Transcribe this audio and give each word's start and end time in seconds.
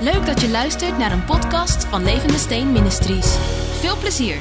Leuk 0.00 0.26
dat 0.26 0.40
je 0.40 0.48
luistert 0.48 0.98
naar 0.98 1.12
een 1.12 1.24
podcast 1.24 1.84
van 1.84 2.04
Levende 2.04 2.38
Steen 2.38 2.72
Ministries. 2.72 3.36
Veel 3.80 3.96
plezier. 3.96 4.36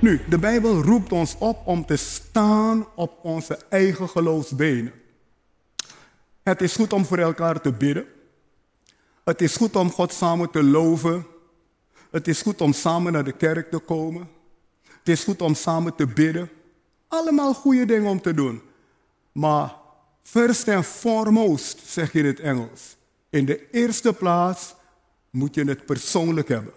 Nu, 0.00 0.20
de 0.28 0.38
Bijbel 0.38 0.82
roept 0.82 1.12
ons 1.12 1.36
op 1.38 1.66
om 1.66 1.86
te 1.86 1.96
staan 1.96 2.86
op 2.94 3.18
onze 3.22 3.58
eigen 3.68 4.08
geloofsbenen. 4.08 4.92
Het 6.42 6.62
is 6.62 6.74
goed 6.74 6.92
om 6.92 7.04
voor 7.04 7.18
elkaar 7.18 7.60
te 7.60 7.72
bidden. 7.72 8.06
Het 9.24 9.40
is 9.40 9.56
goed 9.56 9.76
om 9.76 9.90
God 9.90 10.12
samen 10.12 10.50
te 10.50 10.62
loven. 10.62 11.26
Het 12.10 12.28
is 12.28 12.42
goed 12.42 12.60
om 12.60 12.72
samen 12.72 13.12
naar 13.12 13.24
de 13.24 13.32
kerk 13.32 13.70
te 13.70 13.78
komen. 13.78 14.28
Het 14.82 15.08
is 15.08 15.24
goed 15.24 15.42
om 15.42 15.54
samen 15.54 15.94
te 15.94 16.06
bidden. 16.06 16.50
Allemaal 17.08 17.54
goede 17.54 17.84
dingen 17.84 18.10
om 18.10 18.20
te 18.20 18.34
doen. 18.34 18.62
Maar 19.32 19.74
first 20.22 20.68
and 20.68 20.86
foremost, 20.86 21.80
zeg 21.86 22.12
je 22.12 22.18
in 22.18 22.26
het 22.26 22.40
Engels. 22.40 22.97
In 23.30 23.44
de 23.44 23.70
eerste 23.70 24.12
plaats 24.12 24.74
moet 25.30 25.54
je 25.54 25.64
het 25.64 25.86
persoonlijk 25.86 26.48
hebben. 26.48 26.72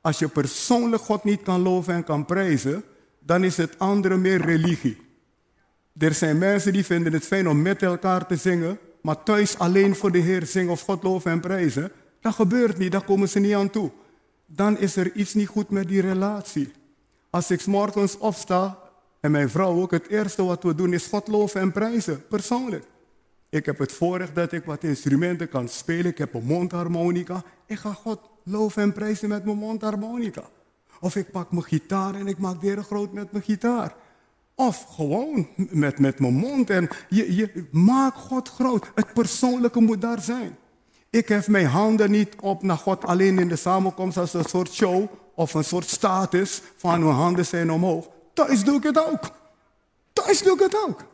Als 0.00 0.18
je 0.18 0.28
persoonlijk 0.28 1.02
God 1.02 1.24
niet 1.24 1.42
kan 1.42 1.60
loven 1.60 1.94
en 1.94 2.04
kan 2.04 2.24
prijzen, 2.24 2.84
dan 3.18 3.44
is 3.44 3.56
het 3.56 3.78
andere 3.78 4.16
meer 4.16 4.40
religie. 4.40 5.06
Er 5.98 6.14
zijn 6.14 6.38
mensen 6.38 6.72
die 6.72 6.84
vinden 6.84 7.12
het 7.12 7.24
fijn 7.24 7.48
om 7.48 7.62
met 7.62 7.82
elkaar 7.82 8.26
te 8.26 8.36
zingen, 8.36 8.78
maar 9.02 9.22
thuis 9.22 9.58
alleen 9.58 9.96
voor 9.96 10.12
de 10.12 10.18
Heer 10.18 10.46
zingen 10.46 10.72
of 10.72 10.80
God 10.80 11.02
loven 11.02 11.30
en 11.30 11.40
prijzen. 11.40 11.92
Dat 12.20 12.34
gebeurt 12.34 12.78
niet, 12.78 12.92
daar 12.92 13.04
komen 13.04 13.28
ze 13.28 13.38
niet 13.38 13.54
aan 13.54 13.70
toe. 13.70 13.90
Dan 14.46 14.78
is 14.78 14.96
er 14.96 15.12
iets 15.14 15.34
niet 15.34 15.48
goed 15.48 15.70
met 15.70 15.88
die 15.88 16.00
relatie. 16.00 16.72
Als 17.30 17.50
ik 17.50 17.66
morgens 17.66 18.18
opsta 18.18 18.78
en 19.20 19.30
mijn 19.30 19.50
vrouw 19.50 19.80
ook, 19.80 19.90
het 19.90 20.08
eerste 20.08 20.44
wat 20.44 20.62
we 20.62 20.74
doen 20.74 20.92
is 20.92 21.06
God 21.06 21.28
loven 21.28 21.60
en 21.60 21.72
prijzen, 21.72 22.26
persoonlijk. 22.28 22.84
Ik 23.50 23.66
heb 23.66 23.78
het 23.78 23.92
voorrecht 23.92 24.34
dat 24.34 24.52
ik 24.52 24.64
wat 24.64 24.84
instrumenten 24.84 25.48
kan 25.48 25.68
spelen. 25.68 26.06
Ik 26.06 26.18
heb 26.18 26.34
een 26.34 26.44
mondharmonica. 26.44 27.42
Ik 27.66 27.78
ga 27.78 27.92
God 27.92 28.20
loven 28.42 28.82
en 28.82 28.92
prijzen 28.92 29.28
met 29.28 29.44
mijn 29.44 29.56
mondharmonica. 29.56 30.42
Of 31.00 31.16
ik 31.16 31.30
pak 31.30 31.50
mijn 31.50 31.64
gitaar 31.64 32.14
en 32.14 32.26
ik 32.26 32.38
maak 32.38 32.60
de 32.60 32.82
groot 32.82 33.12
met 33.12 33.32
mijn 33.32 33.44
gitaar. 33.44 33.94
Of 34.54 34.84
gewoon 34.84 35.48
met, 35.56 35.98
met 35.98 36.18
mijn 36.18 36.34
mond. 36.34 36.70
En 36.70 36.88
je, 37.08 37.36
je 37.36 37.66
maak 37.70 38.14
God 38.14 38.48
groot. 38.48 38.90
Het 38.94 39.12
persoonlijke 39.12 39.80
moet 39.80 40.00
daar 40.00 40.20
zijn. 40.20 40.56
Ik 41.10 41.28
heb 41.28 41.46
mijn 41.46 41.66
handen 41.66 42.10
niet 42.10 42.34
op 42.40 42.62
naar 42.62 42.76
God 42.76 43.04
alleen 43.04 43.38
in 43.38 43.48
de 43.48 43.56
samenkomst 43.56 44.16
als 44.16 44.34
een 44.34 44.44
soort 44.44 44.72
show 44.72 45.08
of 45.34 45.54
een 45.54 45.64
soort 45.64 45.88
status 45.88 46.62
van 46.76 47.00
mijn 47.00 47.14
handen 47.14 47.46
zijn 47.46 47.70
omhoog. 47.70 48.08
Thuis 48.34 48.64
doe 48.64 48.76
ik 48.76 48.82
het 48.82 49.06
ook. 49.06 49.30
Thuis 50.12 50.42
doe 50.42 50.54
ik 50.54 50.60
het 50.60 50.84
ook. 50.86 51.04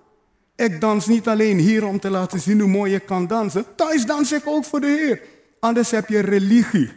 Ik 0.56 0.80
dans 0.80 1.06
niet 1.06 1.28
alleen 1.28 1.58
hier 1.58 1.86
om 1.86 2.00
te 2.00 2.10
laten 2.10 2.40
zien 2.40 2.60
hoe 2.60 2.68
mooi 2.68 2.92
je 2.92 3.00
kan 3.00 3.26
dansen. 3.26 3.64
Thuis 3.76 4.06
dans 4.06 4.32
ik 4.32 4.46
ook 4.46 4.64
voor 4.64 4.80
de 4.80 4.86
Heer. 4.86 5.22
Anders 5.60 5.90
heb 5.90 6.08
je 6.08 6.18
religie. 6.18 6.92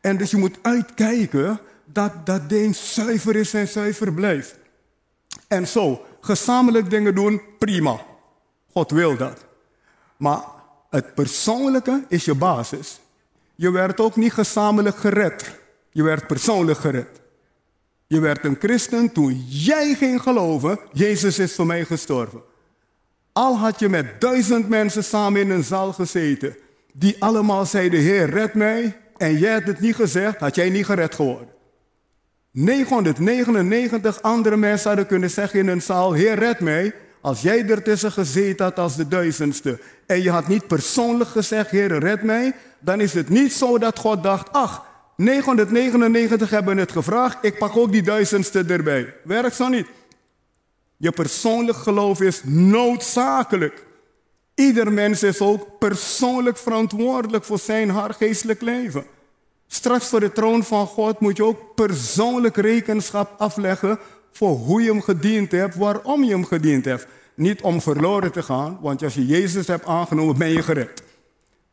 En 0.00 0.16
dus 0.16 0.30
je 0.30 0.36
moet 0.36 0.58
uitkijken 0.62 1.60
dat 1.84 2.26
dat 2.26 2.48
ding 2.48 2.76
zuiver 2.76 3.36
is 3.36 3.54
en 3.54 3.68
zuiver 3.68 4.12
blijft. 4.12 4.58
En 5.48 5.66
zo, 5.66 6.04
gezamenlijk 6.20 6.90
dingen 6.90 7.14
doen, 7.14 7.40
prima. 7.58 8.00
God 8.72 8.90
wil 8.90 9.16
dat. 9.16 9.44
Maar 10.16 10.42
het 10.90 11.14
persoonlijke 11.14 12.04
is 12.08 12.24
je 12.24 12.34
basis. 12.34 13.00
Je 13.54 13.70
werd 13.70 14.00
ook 14.00 14.16
niet 14.16 14.32
gezamenlijk 14.32 14.96
gered. 14.96 15.58
Je 15.90 16.02
werd 16.02 16.26
persoonlijk 16.26 16.78
gered. 16.78 17.20
Je 18.06 18.20
werd 18.20 18.44
een 18.44 18.56
christen 18.58 19.12
toen 19.12 19.44
jij 19.48 19.94
ging 19.94 20.22
geloven, 20.22 20.78
Jezus 20.92 21.38
is 21.38 21.54
voor 21.54 21.66
mij 21.66 21.84
gestorven. 21.84 22.42
Al 23.38 23.58
had 23.58 23.78
je 23.78 23.88
met 23.88 24.20
duizend 24.20 24.68
mensen 24.68 25.04
samen 25.04 25.40
in 25.40 25.50
een 25.50 25.64
zaal 25.64 25.92
gezeten, 25.92 26.56
die 26.92 27.16
allemaal 27.18 27.66
zeiden, 27.66 28.00
Heer, 28.00 28.30
red 28.30 28.54
mij, 28.54 28.96
en 29.16 29.38
jij 29.38 29.52
had 29.52 29.62
het 29.62 29.80
niet 29.80 29.94
gezegd, 29.94 30.38
had 30.38 30.54
jij 30.54 30.70
niet 30.70 30.84
gered 30.84 31.14
geworden. 31.14 31.48
999 32.50 34.22
andere 34.22 34.56
mensen 34.56 34.88
hadden 34.88 35.06
kunnen 35.06 35.30
zeggen 35.30 35.58
in 35.58 35.68
een 35.68 35.82
zaal, 35.82 36.12
Heer, 36.12 36.34
red 36.34 36.60
mij, 36.60 36.94
als 37.20 37.42
jij 37.42 37.68
ertussen 37.68 38.12
gezeten 38.12 38.64
had 38.64 38.78
als 38.78 38.96
de 38.96 39.08
duizendste, 39.08 39.80
en 40.06 40.22
je 40.22 40.30
had 40.30 40.48
niet 40.48 40.66
persoonlijk 40.66 41.30
gezegd, 41.30 41.70
Heer, 41.70 41.98
red 41.98 42.22
mij, 42.22 42.52
dan 42.80 43.00
is 43.00 43.14
het 43.14 43.28
niet 43.28 43.52
zo 43.52 43.78
dat 43.78 43.98
God 43.98 44.22
dacht, 44.22 44.52
ach, 44.52 44.84
999 45.16 46.50
hebben 46.50 46.76
het 46.76 46.92
gevraagd, 46.92 47.38
ik 47.40 47.58
pak 47.58 47.76
ook 47.76 47.92
die 47.92 48.02
duizendste 48.02 48.64
erbij. 48.68 49.14
Werkt 49.24 49.56
zo 49.56 49.68
niet. 49.68 49.86
Je 51.00 51.10
persoonlijk 51.10 51.78
geloof 51.78 52.20
is 52.20 52.42
noodzakelijk. 52.44 53.86
Ieder 54.54 54.92
mens 54.92 55.22
is 55.22 55.40
ook 55.40 55.78
persoonlijk 55.78 56.56
verantwoordelijk 56.56 57.44
voor 57.44 57.58
zijn 57.58 57.90
haar 57.90 58.14
geestelijk 58.14 58.60
leven. 58.60 59.04
Straks 59.66 60.08
voor 60.08 60.20
de 60.20 60.32
troon 60.32 60.64
van 60.64 60.86
God 60.86 61.20
moet 61.20 61.36
je 61.36 61.44
ook 61.44 61.74
persoonlijk 61.74 62.56
rekenschap 62.56 63.34
afleggen 63.38 63.98
voor 64.32 64.56
hoe 64.56 64.82
je 64.82 64.90
hem 64.90 65.02
gediend 65.02 65.52
hebt, 65.52 65.76
waarom 65.76 66.24
je 66.24 66.30
hem 66.30 66.44
gediend 66.44 66.84
hebt. 66.84 67.06
Niet 67.34 67.60
om 67.60 67.80
verloren 67.80 68.32
te 68.32 68.42
gaan, 68.42 68.78
want 68.80 69.02
als 69.02 69.14
je 69.14 69.26
Jezus 69.26 69.66
hebt 69.66 69.86
aangenomen, 69.86 70.38
ben 70.38 70.48
je 70.48 70.62
gered. 70.62 71.02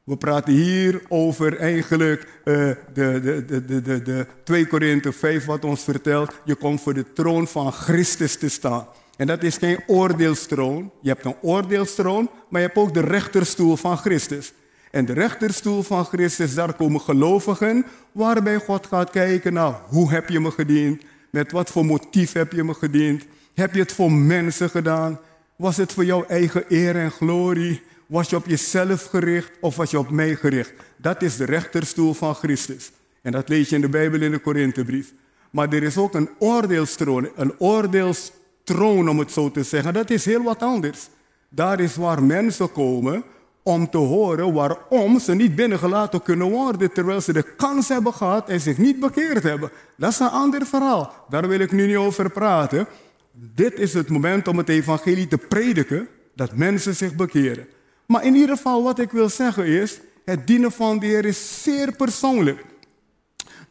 We 0.04 0.18
praten 0.18 0.54
hier 0.54 1.02
over 1.08 1.58
eigenlijk 1.58 2.28
uh, 2.44 2.56
de, 2.94 3.20
de, 3.46 3.46
de, 3.66 3.82
de, 3.82 4.02
de 4.02 4.28
2 4.44 4.68
Korinthe 4.68 5.12
5, 5.12 5.46
wat 5.46 5.66
ons 5.66 5.84
vertelt, 5.84 6.34
je 6.44 6.56
komt 6.56 6.82
voor 6.82 6.94
de 6.94 7.14
troon 7.14 7.48
van 7.48 7.72
Christus 7.72 8.38
te 8.38 8.50
staan. 8.50 8.88
En 9.18 9.28
dat 9.28 9.44
is 9.44 9.58
geen 9.58 9.80
oordeelstroon. 9.88 10.92
Je 11.02 11.10
hebt 11.10 11.26
een 11.26 11.36
oordeelstroon, 11.42 12.30
maar 12.50 12.62
je 12.62 12.68
hebt 12.68 12.80
ook 12.80 12.94
de 12.94 13.02
rechterstoel 13.02 13.76
van 13.76 13.98
Christus. 13.98 14.54
En 14.92 15.06
de 15.06 15.14
rechterstoel 15.14 15.84
van 15.84 16.06
Christus, 16.06 16.54
daar 16.54 16.74
komen 16.74 17.02
gelovigen, 17.02 17.86
waarbij 18.12 18.58
God 18.58 18.88
gaat 18.88 19.10
kijken 19.10 19.54
naar 19.54 19.74
hoe 19.88 20.12
heb 20.12 20.30
je 20.30 20.40
me 20.40 20.52
gediend, 20.52 21.04
met 21.30 21.52
wat 21.52 21.70
voor 21.70 21.86
motief 21.86 22.32
heb 22.32 22.52
je 22.52 22.64
me 22.64 22.74
gediend, 22.74 23.26
heb 23.54 23.74
je 23.74 23.80
het 23.80 23.94
voor 23.94 24.12
mensen 24.12 24.70
gedaan, 24.70 25.20
was 25.56 25.78
het 25.78 25.94
voor 25.94 26.06
jouw 26.06 26.26
eigen 26.26 26.64
eer 26.70 26.96
en 26.96 27.12
glorie, 27.12 27.82
was 28.06 28.30
je 28.30 28.36
op 28.36 28.46
jezelf 28.46 29.06
gericht 29.06 29.52
of 29.62 29.76
was 29.76 29.92
je 29.92 30.00
op 30.00 30.10
mij 30.10 30.36
gericht. 30.36 30.74
Dat 30.98 31.22
is 31.22 31.38
de 31.38 31.46
rechterstoel 31.46 32.14
van 32.14 32.36
Christus. 32.36 32.92
En 33.22 33.32
dat 33.32 33.50
lees 33.50 33.70
je 33.70 33.76
in 33.76 33.82
de 33.82 33.90
Bijbel 33.90 34.22
in 34.22 34.32
de 34.32 34.40
Korinthebrief. 34.40 35.14
Maar 35.52 35.74
er 35.74 35.84
is 35.84 35.98
ook 35.98 36.14
een 36.14 36.30
oordeelstroon, 36.40 37.30
een 37.36 37.60
oordeelstroon 37.60 38.44
troon, 38.66 39.10
om 39.10 39.20
het 39.20 39.32
zo 39.32 39.52
te 39.52 39.64
zeggen. 39.64 39.94
Dat 39.94 40.10
is 40.10 40.26
heel 40.26 40.44
wat 40.44 40.62
anders. 40.62 41.10
Daar 41.50 41.80
is 41.80 41.96
waar 41.96 42.24
mensen 42.24 42.72
komen 42.72 43.24
om 43.64 43.90
te 43.90 43.98
horen 43.98 44.54
waarom 44.54 45.20
ze 45.20 45.36
niet 45.36 45.56
binnengelaten 45.56 46.22
kunnen 46.22 46.50
worden 46.50 46.92
terwijl 46.92 47.22
ze 47.22 47.34
de 47.34 47.56
kans 47.56 47.88
hebben 47.88 48.14
gehad 48.14 48.50
en 48.50 48.62
zich 48.62 48.78
niet 48.78 49.00
bekeerd 49.00 49.44
hebben. 49.44 49.72
Dat 49.98 50.12
is 50.12 50.20
een 50.20 50.30
ander 50.30 50.66
verhaal. 50.66 51.26
Daar 51.30 51.48
wil 51.48 51.60
ik 51.60 51.72
nu 51.72 51.88
niet 51.88 51.96
over 51.96 52.30
praten. 52.30 52.88
Dit 53.32 53.80
is 53.80 53.94
het 53.94 54.10
moment 54.10 54.48
om 54.48 54.58
het 54.58 54.70
evangelie 54.70 55.28
te 55.28 55.38
prediken, 55.38 56.08
dat 56.36 56.56
mensen 56.56 56.96
zich 56.96 57.16
bekeren. 57.16 57.68
Maar 58.06 58.26
in 58.26 58.36
ieder 58.36 58.56
geval 58.56 58.84
wat 58.84 59.00
ik 59.00 59.12
wil 59.12 59.30
zeggen 59.30 59.66
is, 59.66 60.00
het 60.26 60.48
dienen 60.48 60.72
van 60.72 61.00
de 61.00 61.06
Heer 61.06 61.26
is 61.26 61.64
zeer 61.64 61.92
persoonlijk. 61.92 62.66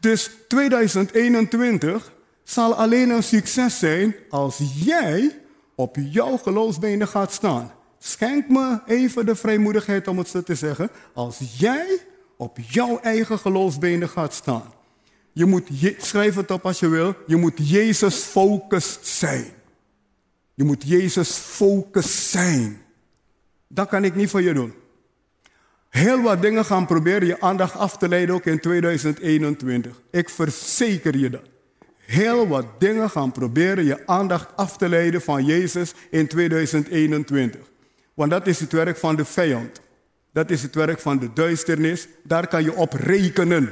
Dus 0.00 0.30
2021 0.48 2.12
zal 2.44 2.74
alleen 2.74 3.10
een 3.10 3.22
succes 3.22 3.78
zijn 3.78 4.14
als 4.30 4.60
jij 4.74 5.38
op 5.74 5.96
jouw 5.96 6.36
geloofsbenen 6.36 7.08
gaat 7.08 7.32
staan. 7.32 7.72
Schenk 7.98 8.48
me 8.48 8.80
even 8.86 9.26
de 9.26 9.36
vrijmoedigheid 9.36 10.08
om 10.08 10.18
het 10.18 10.28
zo 10.28 10.42
te 10.42 10.54
zeggen. 10.54 10.90
Als 11.12 11.40
jij 11.58 11.98
op 12.36 12.58
jouw 12.58 12.98
eigen 13.00 13.38
geloofsbenen 13.38 14.08
gaat 14.08 14.34
staan. 14.34 14.72
Je 15.32 15.44
moet, 15.44 15.68
schrijf 15.98 16.34
het 16.34 16.50
op 16.50 16.66
als 16.66 16.78
je 16.78 16.88
wil, 16.88 17.14
je 17.26 17.36
moet 17.36 17.68
Jezus 17.68 18.14
focust 18.14 19.06
zijn. 19.06 19.46
Je 20.54 20.64
moet 20.64 20.82
Jezus 20.86 21.30
focus 21.30 22.30
zijn. 22.30 22.82
Dat 23.68 23.88
kan 23.88 24.04
ik 24.04 24.14
niet 24.14 24.30
voor 24.30 24.42
je 24.42 24.54
doen. 24.54 24.74
Heel 25.88 26.22
wat 26.22 26.42
dingen 26.42 26.64
gaan 26.64 26.86
proberen 26.86 27.26
je 27.26 27.40
aandacht 27.40 27.76
af 27.76 27.96
te 27.96 28.08
leiden 28.08 28.34
ook 28.34 28.44
in 28.44 28.60
2021. 28.60 30.00
Ik 30.10 30.28
verzeker 30.28 31.16
je 31.16 31.30
dat 31.30 31.53
heel 32.06 32.48
wat 32.48 32.66
dingen 32.78 33.10
gaan 33.10 33.32
proberen 33.32 33.84
je 33.84 34.06
aandacht 34.06 34.56
af 34.56 34.76
te 34.76 34.88
leiden 34.88 35.22
van 35.22 35.44
Jezus 35.44 35.94
in 36.10 36.26
2021. 36.26 37.60
Want 38.14 38.30
dat 38.30 38.46
is 38.46 38.60
het 38.60 38.72
werk 38.72 38.96
van 38.96 39.16
de 39.16 39.24
vijand. 39.24 39.80
Dat 40.32 40.50
is 40.50 40.62
het 40.62 40.74
werk 40.74 41.00
van 41.00 41.18
de 41.18 41.32
duisternis. 41.32 42.08
Daar 42.22 42.46
kan 42.46 42.62
je 42.62 42.74
op 42.74 42.92
rekenen. 42.92 43.70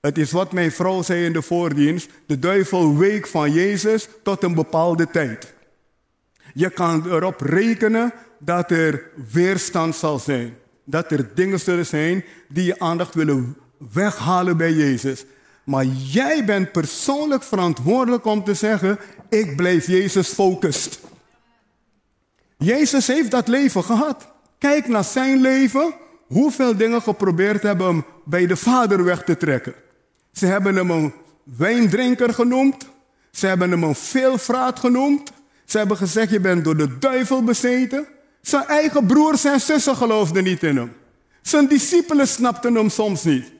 Het 0.00 0.18
is 0.18 0.32
wat 0.32 0.52
mijn 0.52 0.72
vrouw 0.72 1.02
zei 1.02 1.24
in 1.24 1.32
de 1.32 1.42
voordienst. 1.42 2.10
De 2.26 2.38
duivel 2.38 2.96
week 2.96 3.26
van 3.26 3.52
Jezus 3.52 4.08
tot 4.22 4.42
een 4.42 4.54
bepaalde 4.54 5.10
tijd. 5.10 5.54
Je 6.54 6.70
kan 6.70 7.10
erop 7.10 7.40
rekenen 7.40 8.12
dat 8.38 8.70
er 8.70 9.10
weerstand 9.32 9.96
zal 9.96 10.18
zijn. 10.18 10.56
Dat 10.84 11.12
er 11.12 11.34
dingen 11.34 11.60
zullen 11.60 11.86
zijn 11.86 12.24
die 12.48 12.64
je 12.64 12.78
aandacht 12.78 13.14
willen 13.14 13.56
weghalen 13.92 14.56
bij 14.56 14.72
Jezus. 14.72 15.24
Maar 15.68 15.84
jij 15.84 16.44
bent 16.44 16.72
persoonlijk 16.72 17.42
verantwoordelijk 17.42 18.24
om 18.24 18.44
te 18.44 18.54
zeggen, 18.54 18.98
ik 19.28 19.56
blijf 19.56 19.86
Jezus 19.86 20.28
focust. 20.28 21.00
Jezus 22.58 23.06
heeft 23.06 23.30
dat 23.30 23.48
leven 23.48 23.84
gehad. 23.84 24.28
Kijk 24.58 24.88
naar 24.88 25.04
zijn 25.04 25.40
leven, 25.40 25.94
hoeveel 26.26 26.76
dingen 26.76 27.02
geprobeerd 27.02 27.62
hebben 27.62 27.86
hem 27.86 28.04
bij 28.24 28.46
de 28.46 28.56
vader 28.56 29.04
weg 29.04 29.24
te 29.24 29.36
trekken. 29.36 29.74
Ze 30.32 30.46
hebben 30.46 30.76
hem 30.76 30.90
een 30.90 31.12
wijndrinker 31.42 32.34
genoemd. 32.34 32.86
Ze 33.30 33.46
hebben 33.46 33.70
hem 33.70 33.82
een 33.82 33.94
veelvraat 33.94 34.78
genoemd. 34.78 35.32
Ze 35.64 35.78
hebben 35.78 35.96
gezegd, 35.96 36.30
je 36.30 36.40
bent 36.40 36.64
door 36.64 36.76
de 36.76 36.98
duivel 36.98 37.44
bezeten. 37.44 38.06
Zijn 38.40 38.66
eigen 38.66 39.06
broers 39.06 39.44
en 39.44 39.60
zussen 39.60 39.96
geloofden 39.96 40.44
niet 40.44 40.62
in 40.62 40.76
hem. 40.76 40.92
Zijn 41.42 41.68
discipelen 41.68 42.28
snapten 42.28 42.74
hem 42.74 42.88
soms 42.88 43.24
niet. 43.24 43.56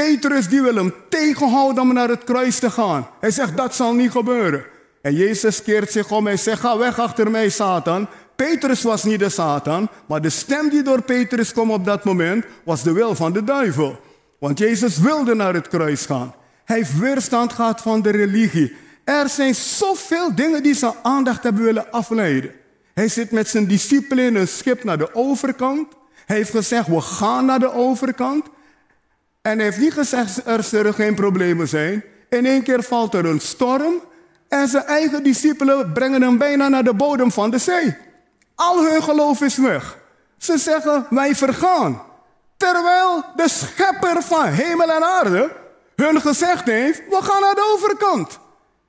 Petrus 0.00 0.48
die 0.48 0.62
wil 0.62 0.74
hem 0.74 0.94
tegenhouden 1.08 1.82
om 1.82 1.92
naar 1.92 2.08
het 2.08 2.24
kruis 2.24 2.58
te 2.58 2.70
gaan. 2.70 3.08
Hij 3.20 3.30
zegt, 3.30 3.56
dat 3.56 3.74
zal 3.74 3.92
niet 3.92 4.10
gebeuren. 4.10 4.64
En 5.02 5.14
Jezus 5.14 5.62
keert 5.62 5.92
zich 5.92 6.10
om 6.10 6.26
en 6.26 6.38
zegt, 6.38 6.60
ga 6.60 6.78
weg 6.78 6.98
achter 6.98 7.30
mij, 7.30 7.48
Satan. 7.48 8.08
Petrus 8.36 8.82
was 8.82 9.04
niet 9.04 9.18
de 9.18 9.28
Satan, 9.28 9.88
maar 10.06 10.20
de 10.20 10.30
stem 10.30 10.68
die 10.68 10.82
door 10.82 11.02
Petrus 11.02 11.52
kwam 11.52 11.70
op 11.70 11.84
dat 11.84 12.04
moment 12.04 12.44
was 12.64 12.82
de 12.82 12.92
wil 12.92 13.14
van 13.14 13.32
de 13.32 13.44
duivel. 13.44 14.00
Want 14.38 14.58
Jezus 14.58 14.98
wilde 14.98 15.34
naar 15.34 15.54
het 15.54 15.68
kruis 15.68 16.06
gaan. 16.06 16.34
Hij 16.64 16.76
heeft 16.76 16.98
weerstand 16.98 17.52
gehad 17.52 17.80
van 17.80 18.02
de 18.02 18.10
religie. 18.10 18.76
Er 19.04 19.28
zijn 19.28 19.54
zoveel 19.54 20.34
dingen 20.34 20.62
die 20.62 20.74
zijn 20.74 20.94
aandacht 21.02 21.42
hebben 21.42 21.64
willen 21.64 21.90
afleiden. 21.90 22.50
Hij 22.94 23.08
zit 23.08 23.30
met 23.30 23.48
zijn 23.48 23.66
discipelen 23.66 24.24
in 24.24 24.36
een 24.36 24.48
schip 24.48 24.84
naar 24.84 24.98
de 24.98 25.14
overkant. 25.14 25.88
Hij 26.26 26.36
heeft 26.36 26.50
gezegd, 26.50 26.86
we 26.86 27.00
gaan 27.00 27.44
naar 27.44 27.58
de 27.58 27.72
overkant. 27.72 28.46
En 29.46 29.58
heeft 29.58 29.78
niet 29.78 29.92
gezegd, 29.92 30.46
er 30.46 30.62
zullen 30.62 30.94
geen 30.94 31.14
problemen 31.14 31.68
zijn. 31.68 32.04
In 32.28 32.46
één 32.46 32.62
keer 32.62 32.82
valt 32.82 33.14
er 33.14 33.24
een 33.24 33.40
storm. 33.40 34.02
En 34.48 34.68
zijn 34.68 34.84
eigen 34.84 35.22
discipelen 35.22 35.92
brengen 35.92 36.22
hem 36.22 36.38
bijna 36.38 36.68
naar 36.68 36.84
de 36.84 36.94
bodem 36.94 37.30
van 37.30 37.50
de 37.50 37.58
zee. 37.58 37.96
Al 38.54 38.84
hun 38.84 39.02
geloof 39.02 39.40
is 39.40 39.56
weg. 39.56 39.98
Ze 40.38 40.58
zeggen, 40.58 41.06
wij 41.10 41.34
vergaan. 41.34 42.02
Terwijl 42.56 43.24
de 43.36 43.48
schepper 43.48 44.22
van 44.22 44.46
hemel 44.46 44.92
en 44.92 45.04
aarde 45.04 45.56
hun 45.96 46.20
gezegd 46.20 46.64
heeft, 46.64 47.02
we 47.08 47.18
gaan 47.22 47.40
naar 47.40 47.54
de 47.54 47.72
overkant. 47.74 48.38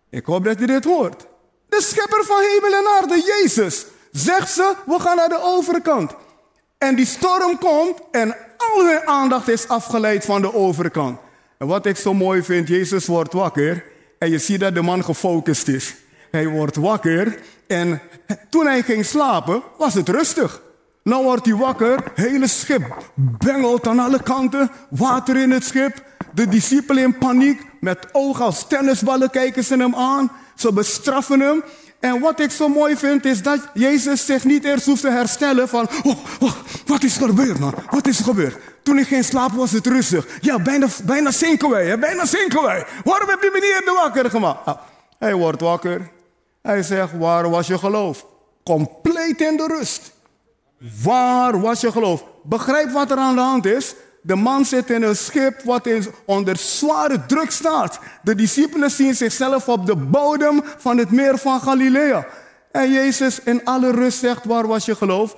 Ik 0.10 0.26
hoop 0.26 0.44
dat 0.44 0.60
je 0.60 0.68
dit 0.68 0.84
hoort. 0.84 1.26
De 1.70 1.82
schepper 1.82 2.24
van 2.26 2.42
hemel 2.42 2.80
en 2.80 2.88
aarde, 2.98 3.22
Jezus, 3.22 3.86
zegt 4.12 4.52
ze, 4.52 4.74
we 4.86 5.00
gaan 5.00 5.16
naar 5.16 5.30
de 5.30 5.42
overkant. 5.42 6.16
En 6.78 6.96
die 6.96 7.06
storm 7.06 7.58
komt 7.58 8.00
en 8.12 8.36
al 8.58 8.86
hun 8.86 9.08
aandacht 9.08 9.48
is 9.48 9.68
afgeleid 9.68 10.26
van 10.26 10.42
de 10.42 10.54
overkant. 10.54 11.20
En 11.58 11.68
wat 11.68 11.86
ik 11.86 11.98
zo 11.98 12.14
mooi 12.14 12.44
vind, 12.44 12.68
Jezus 12.68 13.06
wordt 13.06 13.34
wakker 13.34 13.84
en 14.20 14.30
je 14.30 14.38
ziet 14.38 14.60
dat 14.60 14.76
de 14.76 14.82
man 14.82 15.04
gefocust 15.04 15.68
is. 15.68 15.96
Hij 16.32 16.48
wordt 16.48 16.76
wakker 16.76 17.40
en 17.68 18.02
toen 18.50 18.66
hij 18.66 18.82
ging 18.82 19.06
slapen, 19.06 19.64
was 19.78 19.94
het 19.94 20.10
rustig. 20.10 20.62
Nou 21.04 21.24
wordt 21.24 21.46
hij 21.46 21.56
wakker, 21.56 22.04
hele 22.16 22.48
schip 22.48 22.96
bengelt 23.16 23.88
aan 23.88 24.00
alle 24.00 24.24
kanten, 24.24 24.72
water 24.90 25.36
in 25.38 25.52
het 25.52 25.64
schip. 25.64 26.04
De 26.34 26.48
discipelen 26.48 27.04
in 27.04 27.18
paniek, 27.18 27.62
met 27.80 28.08
ogen 28.12 28.46
als 28.46 28.68
tennisballen 28.68 29.30
kijken 29.30 29.64
ze 29.64 29.76
hem 29.76 29.96
aan. 29.96 30.32
Ze 30.56 30.74
bestraffen 30.74 31.40
hem. 31.40 31.64
En 32.00 32.20
wat 32.20 32.40
ik 32.40 32.52
zo 32.52 32.68
mooi 32.68 32.98
vind 32.98 33.26
is 33.26 33.42
dat 33.42 33.60
Jezus 33.74 34.26
zich 34.26 34.44
niet 34.44 34.64
eerst 34.64 34.86
hoeft 34.86 35.02
te 35.02 35.10
herstellen 35.10 35.70
van, 35.70 35.88
oh, 36.04 36.18
oh, 36.40 36.52
wat 36.86 37.04
is 37.04 37.18
er 37.18 37.28
gebeurd 37.28 37.60
man? 37.60 37.74
Wat 37.90 38.08
is 38.08 38.18
er 38.18 38.24
gebeurd? 38.24 38.58
Toen 38.84 38.98
ik 39.00 39.08
ging 39.08 39.26
slapen 39.26 39.58
was 39.58 39.72
het 39.72 39.88
rustig. 39.88 40.28
Ja, 40.42 40.60
bijna, 40.60 40.88
bijna 41.04 41.32
zinken 41.32 41.70
wij, 41.70 41.86
hè? 41.86 41.98
bijna 41.98 42.26
zinken 42.26 42.64
wij. 42.64 42.86
Waarom 43.04 43.30
heb 43.30 43.42
je 43.42 43.82
me 43.86 43.94
wakker 43.94 44.30
gemaakt? 44.30 44.66
Ah, 44.66 44.78
hij 45.20 45.34
wordt 45.34 45.62
wakker. 45.62 46.12
Hij 46.62 46.84
zegt, 46.84 47.18
waar 47.18 47.50
was 47.50 47.68
je 47.68 47.78
geloof? 47.78 48.26
Compleet 48.64 49.42
in 49.42 49.58
de 49.58 49.68
rust. 49.68 50.12
Waar 51.04 51.62
was 51.62 51.82
je 51.82 51.92
geloof? 51.92 52.26
Begrijp 52.44 52.92
wat 52.92 53.12
er 53.12 53.18
aan 53.18 53.36
de 53.36 53.42
hand 53.42 53.66
is? 53.66 53.96
De 54.26 54.36
man 54.36 54.66
zit 54.66 54.90
in 54.90 55.04
een 55.04 55.16
schip 55.16 55.62
wat 55.64 55.88
onder 56.26 56.58
zware 56.58 57.26
druk 57.26 57.52
staat. 57.52 58.00
De 58.22 58.36
discipelen 58.36 58.92
zien 58.92 59.16
zichzelf 59.16 59.70
op 59.70 59.86
de 59.86 59.96
bodem 59.96 60.64
van 60.78 60.98
het 60.98 61.12
meer 61.12 61.38
van 61.38 61.62
Galilea. 61.62 62.28
En 62.72 62.92
Jezus 62.92 63.40
in 63.40 63.66
alle 63.66 63.92
rust 63.92 64.20
zegt, 64.20 64.46
waar 64.46 64.68
was 64.68 64.86
je 64.86 64.96
geloof? 64.96 65.34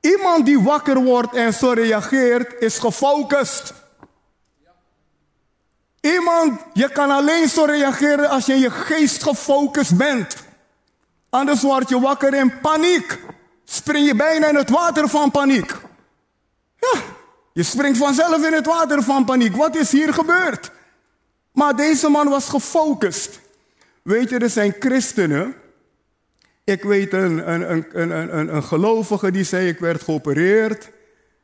Iemand 0.00 0.46
die 0.46 0.60
wakker 0.60 1.02
wordt 1.02 1.34
en 1.34 1.54
zo 1.54 1.70
reageert, 1.70 2.54
is 2.62 2.78
gefocust. 2.78 3.72
Iemand, 6.00 6.60
je 6.72 6.92
kan 6.92 7.10
alleen 7.10 7.48
zo 7.48 7.64
reageren 7.64 8.28
als 8.28 8.46
je 8.46 8.52
in 8.52 8.60
je 8.60 8.70
geest 8.70 9.22
gefocust 9.22 9.96
bent. 9.96 10.36
Anders 11.30 11.62
word 11.62 11.88
je 11.88 12.00
wakker 12.00 12.34
in 12.34 12.60
paniek. 12.60 13.18
Spring 13.64 14.06
je 14.06 14.14
bijna 14.14 14.48
in 14.48 14.56
het 14.56 14.70
water 14.70 15.08
van 15.08 15.30
paniek. 15.30 15.74
Je 17.58 17.64
springt 17.64 17.98
vanzelf 17.98 18.46
in 18.46 18.52
het 18.52 18.66
water 18.66 19.02
van 19.02 19.24
paniek. 19.24 19.56
Wat 19.56 19.76
is 19.76 19.92
hier 19.92 20.14
gebeurd? 20.14 20.70
Maar 21.52 21.76
deze 21.76 22.08
man 22.08 22.28
was 22.28 22.48
gefocust. 22.48 23.40
Weet 24.02 24.30
je, 24.30 24.38
er 24.38 24.50
zijn 24.50 24.74
christenen. 24.78 25.54
Ik 26.64 26.82
weet 26.82 27.12
een, 27.12 27.52
een, 27.52 27.86
een, 27.92 28.54
een, 28.54 28.62
gelovige 28.62 29.30
die 29.30 29.44
zei: 29.44 29.68
Ik 29.68 29.78
werd 29.78 30.02
geopereerd. 30.02 30.90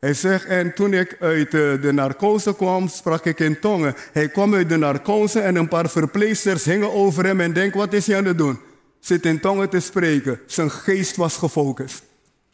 Hij 0.00 0.14
zegt, 0.14 0.44
en 0.44 0.74
toen 0.74 0.92
ik 0.92 1.16
uit 1.20 1.50
de, 1.50 1.78
de 1.80 1.92
narcose 1.92 2.56
kwam, 2.56 2.88
sprak 2.88 3.24
ik 3.24 3.38
in 3.38 3.60
tongen. 3.60 3.94
Hij 4.12 4.28
kwam 4.28 4.54
uit 4.54 4.68
de 4.68 4.76
narcose 4.76 5.40
en 5.40 5.56
een 5.56 5.68
paar 5.68 5.88
verpleegsters 5.88 6.64
hingen 6.64 6.92
over 6.92 7.24
hem 7.24 7.40
en 7.40 7.52
denk, 7.52 7.74
wat 7.74 7.92
is 7.92 8.06
hij 8.06 8.16
aan 8.16 8.24
het 8.24 8.38
doen? 8.38 8.58
Zit 9.00 9.26
in 9.26 9.40
tongen 9.40 9.68
te 9.68 9.80
spreken. 9.80 10.40
Zijn 10.46 10.70
geest 10.70 11.16
was 11.16 11.36
gefocust. 11.36 12.02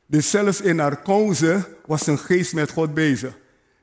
Dus 0.07 0.31
zelfs 0.31 0.61
in 0.61 0.77
narcose 0.77 1.65
was 1.87 2.05
zijn 2.05 2.19
geest 2.19 2.55
met 2.55 2.71
God 2.71 2.95
bezig. 2.95 3.39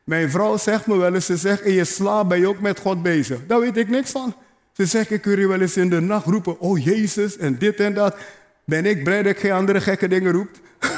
Mijn 0.08 0.30
vrouw 0.30 0.58
zegt 0.58 0.86
me 0.86 0.98
wel 0.98 1.14
eens, 1.14 1.26
ze 1.26 1.38
zegt, 1.38 1.62
in 1.62 1.74
je 1.74 1.86
slaap 1.86 2.30
ben 2.30 2.40
je 2.40 2.48
ook 2.48 2.60
met 2.60 2.80
God 2.80 3.04
bezig. 3.04 3.40
Daar 3.48 3.60
weet 3.60 3.78
ik 3.78 3.90
niks 3.90 4.12
van. 4.12 4.36
Ze 4.74 4.86
zegt, 4.86 5.12
ik 5.12 5.22
kun 5.22 5.40
je 5.40 5.48
wel 5.48 5.62
eens 5.62 5.78
in 5.78 5.90
de 5.90 6.00
nacht 6.00 6.26
roepen, 6.26 6.60
oh 6.60 6.84
Jezus 6.84 7.38
en 7.38 7.58
dit 7.58 7.80
en 7.80 7.94
dat. 7.94 8.16
Ben 8.66 8.86
ik 8.86 9.04
blij 9.04 9.24
dat 9.24 9.32
ik 9.32 9.40
geen 9.40 9.52
andere 9.52 9.82
gekke 9.82 10.08
dingen 10.08 10.32
roept? 10.32 10.60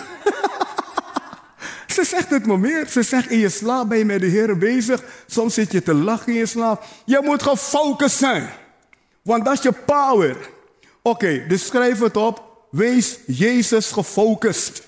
Ze 1.95 2.03
zegt 2.03 2.29
het 2.29 2.45
me 2.45 2.57
meer. 2.57 2.87
Ze 2.87 3.03
zegt, 3.03 3.29
in 3.29 3.37
je 3.37 3.49
slaap 3.49 3.89
ben 3.89 3.97
je 3.97 4.05
met 4.05 4.19
de 4.19 4.25
Heer 4.25 4.57
bezig. 4.57 5.03
Soms 5.27 5.53
zit 5.53 5.71
je 5.71 5.83
te 5.83 5.93
lachen 5.93 6.33
in 6.33 6.39
je 6.39 6.45
slaap. 6.45 6.83
Je 7.05 7.19
moet 7.23 7.43
gefocust 7.43 8.17
zijn. 8.17 8.49
Want 9.21 9.45
dat 9.45 9.53
is 9.53 9.61
je 9.61 9.71
power. 9.71 10.37
Oké, 11.01 11.45
dus 11.47 11.65
schrijf 11.65 11.99
het 11.99 12.17
op. 12.17 12.67
Wees 12.71 13.19
Jezus 13.25 13.91
gefocust. 13.91 14.83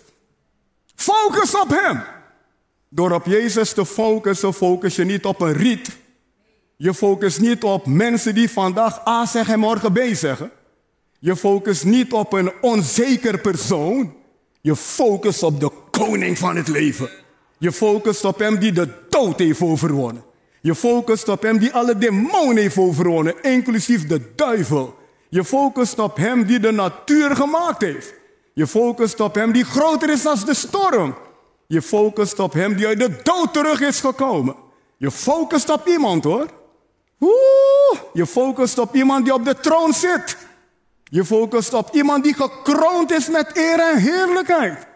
Focus 0.96 1.56
op 1.56 1.70
Hem. 1.70 2.20
Door 2.94 3.12
op 3.12 3.26
Jezus 3.26 3.74
te 3.74 3.86
focussen, 3.86 4.54
focus 4.54 4.96
je 4.96 5.04
niet 5.04 5.26
op 5.26 5.42
een 5.42 5.54
riet. 5.54 5.98
Je 6.78 6.94
focust 6.94 7.40
niet 7.40 7.64
op 7.64 7.86
mensen 7.86 8.36
die 8.36 8.50
vandaag 8.50 9.08
A 9.08 9.26
zeggen 9.26 9.54
en 9.54 9.60
morgen 9.60 9.92
B 9.92 10.00
zeggen. 10.12 10.52
Je 11.20 11.36
focust 11.36 11.86
niet 11.86 12.14
op 12.14 12.34
een 12.34 12.52
onzeker 12.62 13.40
persoon. 13.40 14.14
Je 14.62 14.76
focust 14.76 15.44
op 15.44 15.60
de 15.60 15.72
koning 15.92 16.38
van 16.38 16.56
het 16.56 16.68
leven. 16.68 17.10
Je 17.58 17.72
focust 17.72 18.26
op 18.26 18.40
hem 18.40 18.60
die 18.60 18.72
de 18.72 18.90
dood 19.10 19.40
heeft 19.40 19.62
overwonnen. 19.62 20.24
Je 20.62 20.76
focust 20.76 21.30
op 21.30 21.42
hem 21.42 21.58
die 21.58 21.74
alle 21.74 21.98
demonen 21.98 22.58
heeft 22.58 22.78
overwonnen, 22.78 23.42
inclusief 23.42 24.08
de 24.08 24.32
duivel. 24.36 24.96
Je 25.30 25.44
focust 25.44 26.00
op 26.00 26.18
hem 26.18 26.46
die 26.46 26.60
de 26.60 26.72
natuur 26.72 27.36
gemaakt 27.36 27.82
heeft. 27.82 28.14
Je 28.54 28.68
focust 28.68 29.20
op 29.20 29.36
hem 29.36 29.52
die 29.52 29.66
groter 29.66 30.10
is 30.10 30.22
dan 30.22 30.38
de 30.46 30.54
storm. 30.54 31.16
Je 31.72 31.82
focust 31.82 32.40
op 32.40 32.54
hem 32.54 32.76
die 32.76 32.88
uit 32.88 33.00
de 33.00 33.20
dood 33.24 33.54
terug 33.54 33.82
is 33.82 34.00
gekomen. 34.00 34.56
Je 34.98 35.12
focust 35.12 35.70
op 35.70 35.88
iemand 35.88 36.24
hoor. 36.24 36.48
Oeh, 37.20 38.00
je 38.14 38.26
focust 38.26 38.78
op 38.78 38.96
iemand 38.96 39.26
die 39.26 39.34
op 39.34 39.46
de 39.46 39.60
troon 39.60 39.94
zit. 39.94 40.38
Je 41.04 41.26
focust 41.26 41.74
op 41.74 41.90
iemand 41.92 42.24
die 42.24 42.34
gekroond 42.34 43.12
is 43.12 43.30
met 43.30 43.58
eer 43.58 43.80
en 43.80 43.98
heerlijkheid. 43.98 44.88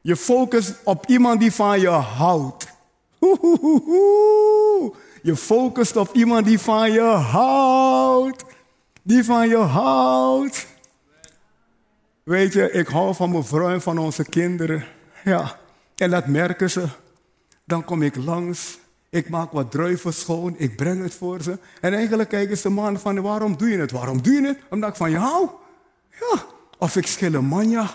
Je 0.00 0.16
focust 0.16 0.74
op 0.84 1.06
iemand 1.06 1.40
die 1.40 1.52
van 1.52 1.80
je 1.80 1.88
houdt. 1.88 2.66
Je 5.22 5.36
focust 5.36 5.96
op 5.96 6.08
iemand 6.12 6.46
die 6.46 6.58
van 6.58 6.92
je 6.92 7.00
houdt. 7.00 8.44
Die 9.02 9.24
van 9.24 9.48
je 9.48 9.56
houdt. 9.56 10.66
Weet 12.22 12.52
je, 12.52 12.70
ik 12.70 12.86
hou 12.88 13.14
van 13.14 13.30
mijn 13.30 13.44
vrouw 13.44 13.68
en 13.68 13.82
van 13.82 13.98
onze 13.98 14.24
kinderen. 14.24 14.84
Ja, 15.24 15.56
en 15.96 16.10
dat 16.10 16.26
merken 16.26 16.70
ze. 16.70 16.88
Dan 17.64 17.84
kom 17.84 18.02
ik 18.02 18.16
langs. 18.16 18.78
Ik 19.10 19.28
maak 19.28 19.52
wat 19.52 19.70
druiven 19.70 20.12
schoon. 20.12 20.54
Ik 20.58 20.76
breng 20.76 21.02
het 21.02 21.14
voor 21.14 21.42
ze. 21.42 21.58
En 21.80 21.94
eigenlijk 21.94 22.28
kijken 22.28 22.58
ze 22.58 22.68
man 22.68 22.98
van, 22.98 23.20
waarom 23.20 23.56
doe 23.56 23.68
je 23.68 23.78
het? 23.78 23.90
Waarom 23.90 24.22
doe 24.22 24.34
je 24.34 24.46
het? 24.46 24.58
Omdat 24.70 24.90
ik 24.90 24.96
van 24.96 25.10
je 25.10 25.16
hou. 25.16 25.48
Ja. 26.10 26.44
Of 26.78 26.96
ik 26.96 27.06
schil 27.06 27.34
een 27.34 27.44
manja. 27.44 27.90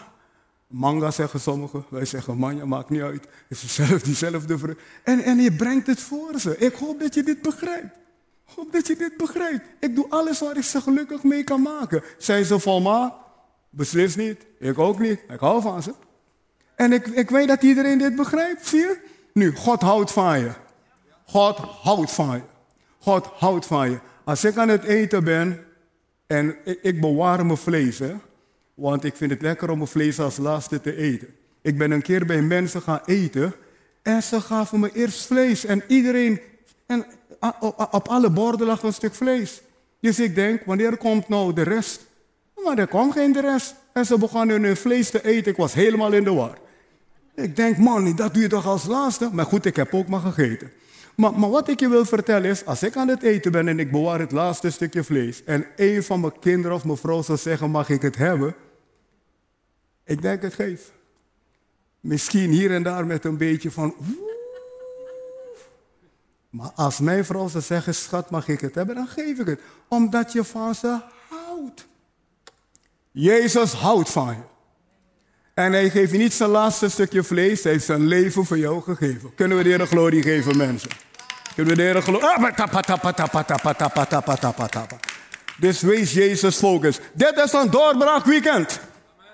Manga 0.67 1.12
zeggen 1.12 1.39
sommigen. 1.39 1.86
Wij 1.89 2.05
zeggen 2.05 2.38
manja, 2.38 2.65
maakt 2.65 2.89
niet 2.89 3.01
uit. 3.01 3.24
Het 3.24 3.31
is 3.48 3.62
dezelfde, 3.62 4.03
diezelfde 4.03 4.58
vreugde. 4.58 4.81
En, 5.03 5.20
en 5.20 5.38
je 5.38 5.53
brengt 5.53 5.88
het 5.88 6.00
voor 6.00 6.39
ze. 6.39 6.58
Ik 6.58 6.74
hoop 6.74 7.00
dat 7.00 7.13
je 7.13 7.24
dit 7.24 7.41
begrijpt. 7.41 7.96
Ik 8.48 8.55
hoop 8.55 8.72
dat 8.72 8.88
je 8.88 8.96
dit 8.96 9.17
begrijpt. 9.17 9.65
Ik 9.79 9.96
doe 9.96 10.05
alles 10.10 10.39
waar 10.39 10.58
ik 10.58 10.63
ze 10.63 10.81
gelukkig 10.81 11.24
mee 11.24 11.43
kan 11.43 11.62
maken. 11.62 12.03
Zijn 12.17 12.46
ze 12.46 12.60
volmaakt? 12.60 13.15
Beslist 13.70 14.17
niet. 14.17 14.46
Ik 14.60 14.79
ook 14.79 15.00
niet. 15.00 15.20
Ik 15.29 15.39
hou 15.39 15.62
van 15.62 15.84
ze. 15.84 15.93
En 16.81 16.93
ik, 16.93 17.07
ik 17.07 17.29
weet 17.29 17.47
dat 17.47 17.61
iedereen 17.61 17.97
dit 17.97 18.15
begrijpt, 18.15 18.67
zie 18.67 18.79
je? 18.79 18.97
Nu, 19.33 19.55
God 19.55 19.81
houdt 19.81 20.11
van 20.11 20.39
je. 20.39 20.51
God 21.25 21.57
houdt 21.57 22.11
van 22.11 22.35
je. 22.35 22.41
God 23.00 23.25
houdt 23.25 23.65
van 23.65 23.89
je. 23.89 24.00
Als 24.23 24.43
ik 24.43 24.57
aan 24.57 24.69
het 24.69 24.83
eten 24.83 25.23
ben 25.23 25.65
en 26.27 26.55
ik, 26.81 27.01
bewaar 27.01 27.45
mijn 27.45 27.57
vlees, 27.57 28.00
want 28.73 29.03
ik 29.03 29.15
vind 29.15 29.31
het 29.31 29.41
lekker 29.41 29.69
om 29.69 29.77
mijn 29.77 29.89
vlees 29.89 30.19
als 30.19 30.38
laatste 30.38 30.81
te 30.81 30.95
eten. 30.95 31.27
Ik 31.61 31.77
ben 31.77 31.91
een 31.91 32.01
keer 32.01 32.25
bij 32.25 32.41
mensen 32.41 32.81
gaan 32.81 33.01
eten 33.05 33.53
en 34.01 34.23
ze 34.23 34.41
gaven 34.41 34.79
me 34.79 34.89
eerst 34.93 35.25
vlees. 35.25 35.65
En 35.65 35.83
iedereen, 35.88 36.39
en 36.85 37.05
op 37.91 38.07
alle 38.07 38.29
borden 38.29 38.67
lag 38.67 38.83
een 38.83 38.93
stuk 38.93 39.15
vlees. 39.15 39.61
Dus 40.00 40.19
ik 40.19 40.35
denk, 40.35 40.65
wanneer 40.65 40.97
komt 40.97 41.27
nou 41.27 41.53
de 41.53 41.63
rest? 41.63 42.05
Maar 42.63 42.77
er 42.77 42.88
kwam 42.88 43.11
geen 43.11 43.31
de 43.31 43.41
rest. 43.41 43.75
En 43.93 44.05
ze 44.05 44.17
begonnen 44.17 44.63
hun 44.63 44.77
vlees 44.77 45.09
te 45.09 45.25
eten. 45.25 45.51
Ik 45.51 45.57
was 45.57 45.73
helemaal 45.73 46.11
in 46.11 46.23
de 46.23 46.33
war. 46.33 46.61
Ik 47.41 47.55
denk, 47.55 47.77
man, 47.77 48.15
dat 48.15 48.33
doe 48.33 48.41
je 48.41 48.50
toch 48.50 48.65
als 48.65 48.86
laatste? 48.86 49.29
Maar 49.31 49.45
goed, 49.45 49.65
ik 49.65 49.75
heb 49.75 49.93
ook 49.93 50.07
maar 50.07 50.19
gegeten. 50.19 50.71
Maar, 51.15 51.39
maar, 51.39 51.50
wat 51.50 51.67
ik 51.67 51.79
je 51.79 51.89
wil 51.89 52.05
vertellen 52.05 52.50
is, 52.50 52.65
als 52.65 52.83
ik 52.83 52.95
aan 52.95 53.07
het 53.07 53.24
eten 53.24 53.51
ben 53.51 53.67
en 53.67 53.79
ik 53.79 53.91
bewaar 53.91 54.19
het 54.19 54.31
laatste 54.31 54.69
stukje 54.69 55.03
vlees... 55.03 55.43
en 55.43 55.65
een 55.75 56.03
van 56.03 56.19
mijn 56.19 56.39
kinderen 56.39 56.75
of 56.75 56.86
mijn 56.86 56.98
vrouw 56.98 57.21
zou 57.21 57.38
zeggen, 57.38 57.69
mag 57.69 57.89
ik 57.89 58.01
het 58.01 58.15
hebben? 58.15 58.55
Ik 60.03 60.21
denk 60.21 60.41
het 60.41 60.53
geef. 60.53 60.91
Misschien 62.00 62.51
hier 62.51 62.71
en 62.71 62.83
daar 62.83 63.05
met 63.05 63.25
een 63.25 63.38
beetje 63.38 63.71
van... 63.71 63.95
Maar 66.50 66.71
als 66.75 67.00
mijn 67.00 67.25
vrouw 67.25 67.48
zou 67.48 67.63
zeggen, 67.63 67.95
schat, 67.95 68.29
mag 68.29 68.48
ik 68.48 68.62
het 68.62 68.75
hebben? 68.75 68.95
Dan 68.95 69.07
geef 69.07 69.39
ik 69.39 69.48
het. 69.48 69.62
Omdat 69.88 70.31
je 70.31 70.43
van 70.43 70.75
ze 70.75 71.00
houdt. 71.29 71.88
Jezus 73.12 73.74
houdt 73.74 74.10
van 74.10 74.27
je. 74.27 74.41
En 75.53 75.72
hij 75.72 75.89
geeft 75.89 76.12
je 76.12 76.17
niet 76.17 76.34
zijn 76.34 76.50
laatste 76.50 76.89
stukje 76.89 77.24
vlees, 77.24 77.63
hij 77.63 77.72
heeft 77.72 77.86
zijn 77.86 78.08
leven 78.08 78.46
voor 78.46 78.58
jou 78.58 78.81
gegeven. 78.81 79.36
Kunnen 79.36 79.58
we 79.58 79.63
de 79.63 79.70
Heer 79.70 79.88
glorie 79.88 80.22
geven, 80.22 80.58
mensen? 80.58 80.89
Kunnen 81.55 81.75
we 81.75 81.81
de 81.81 81.88
Heer 81.88 82.01
glorie... 82.01 82.29
Dus 85.60 85.81
wees 85.81 86.13
Jezus 86.13 86.55
focus. 86.55 87.00
Dit 87.13 87.41
is 87.46 87.53
een 87.53 87.70
doorbraakweekend. 87.70 88.79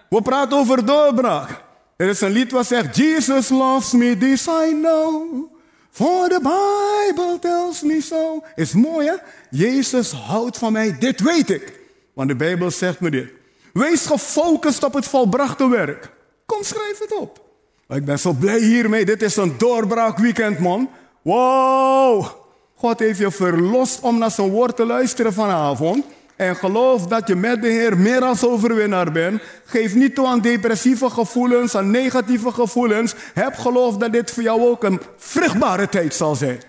We 0.09 0.21
praten 0.21 0.57
over 0.57 0.85
doorbraak. 0.85 1.49
Er 1.97 2.07
is 2.07 2.21
een 2.21 2.31
lied 2.31 2.51
wat 2.51 2.67
zegt, 2.67 2.95
Jesus 2.95 3.49
loves 3.49 3.91
me, 3.91 4.17
this 4.17 4.47
I 4.47 4.71
know. 4.71 5.51
For 5.91 6.27
the 6.29 6.39
Bible 6.39 7.39
tells 7.39 7.81
me 7.81 8.01
so. 8.01 8.43
Is 8.55 8.73
mooi 8.73 9.07
hè? 9.07 9.13
Jezus 9.49 10.11
houdt 10.11 10.57
van 10.57 10.71
mij, 10.71 10.97
dit 10.99 11.19
weet 11.19 11.49
ik. 11.49 11.79
Want 12.13 12.29
de 12.29 12.35
Bijbel 12.35 12.71
zegt 12.71 12.99
me 12.99 13.09
dit. 13.09 13.36
Wees 13.77 14.05
gefocust 14.05 14.83
op 14.83 14.93
het 14.93 15.05
volbrachte 15.05 15.69
werk. 15.69 16.09
Kom, 16.45 16.63
schrijf 16.63 16.99
het 16.99 17.15
op. 17.17 17.41
Ik 17.87 18.05
ben 18.05 18.19
zo 18.19 18.31
blij 18.31 18.59
hiermee. 18.59 19.05
Dit 19.05 19.21
is 19.21 19.35
een 19.35 19.57
doorbraakweekend, 19.57 20.59
man. 20.59 20.89
Wow! 21.21 22.25
God 22.75 22.99
heeft 22.99 23.19
je 23.19 23.31
verlost 23.31 23.99
om 24.01 24.17
naar 24.17 24.31
zijn 24.31 24.49
woord 24.49 24.75
te 24.75 24.85
luisteren 24.85 25.33
vanavond. 25.33 26.05
En 26.35 26.55
geloof 26.55 27.07
dat 27.07 27.27
je 27.27 27.35
met 27.35 27.61
de 27.61 27.67
Heer 27.67 27.97
meer 27.97 28.21
als 28.21 28.45
overwinnaar 28.45 29.11
bent. 29.11 29.41
Geef 29.65 29.95
niet 29.95 30.15
toe 30.15 30.27
aan 30.27 30.41
depressieve 30.41 31.09
gevoelens, 31.09 31.75
aan 31.75 31.91
negatieve 31.91 32.51
gevoelens. 32.51 33.15
Heb 33.33 33.55
geloof 33.55 33.97
dat 33.97 34.11
dit 34.11 34.31
voor 34.31 34.43
jou 34.43 34.61
ook 34.61 34.83
een 34.83 35.01
vruchtbare 35.17 35.89
tijd 35.89 36.13
zal 36.13 36.35
zijn. 36.35 36.61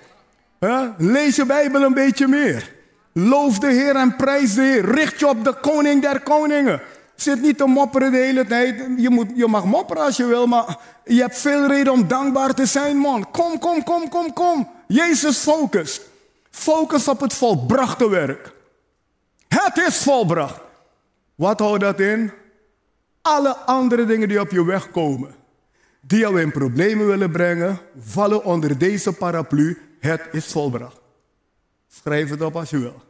Lees 0.98 1.36
je 1.36 1.46
Bijbel 1.46 1.82
een 1.82 1.94
beetje 1.94 2.28
meer. 2.28 2.72
Loof 3.12 3.58
de 3.58 3.72
Heer 3.72 3.96
en 3.96 4.16
prijs 4.16 4.54
de 4.54 4.62
Heer. 4.62 4.94
Richt 4.94 5.18
je 5.18 5.28
op 5.28 5.44
de 5.44 5.54
koning 5.60 6.02
der 6.02 6.20
koningen. 6.20 6.80
Zit 7.20 7.42
niet 7.42 7.58
te 7.58 7.64
mopperen 7.64 8.10
de 8.12 8.16
hele 8.16 8.46
tijd. 8.46 8.84
Je, 8.96 9.10
moet, 9.10 9.30
je 9.34 9.46
mag 9.46 9.64
mopperen 9.64 10.02
als 10.02 10.16
je 10.16 10.26
wil, 10.26 10.46
maar 10.46 10.78
je 11.04 11.20
hebt 11.20 11.38
veel 11.38 11.66
reden 11.66 11.92
om 11.92 12.08
dankbaar 12.08 12.54
te 12.54 12.66
zijn, 12.66 12.96
man. 12.96 13.30
Kom, 13.30 13.58
kom, 13.58 13.82
kom, 13.82 14.08
kom, 14.08 14.32
kom. 14.32 14.68
Jezus 14.86 15.36
focus. 15.36 16.00
Focus 16.50 17.08
op 17.08 17.20
het 17.20 17.34
volbrachte 17.34 18.08
werk. 18.08 18.52
Het 19.48 19.76
is 19.86 19.96
volbracht. 19.96 20.60
Wat 21.34 21.58
houdt 21.58 21.80
dat 21.80 22.00
in? 22.00 22.32
Alle 23.22 23.56
andere 23.56 24.06
dingen 24.06 24.28
die 24.28 24.40
op 24.40 24.50
je 24.50 24.64
weg 24.64 24.90
komen, 24.90 25.34
die 26.00 26.18
jou 26.18 26.40
in 26.40 26.52
problemen 26.52 27.06
willen 27.06 27.30
brengen, 27.30 27.78
vallen 28.00 28.44
onder 28.44 28.78
deze 28.78 29.12
paraplu. 29.12 29.78
Het 30.00 30.22
is 30.32 30.46
volbracht. 30.46 31.00
Schrijf 31.88 32.30
het 32.30 32.42
op 32.42 32.56
als 32.56 32.70
je 32.70 32.78
wil. 32.78 33.02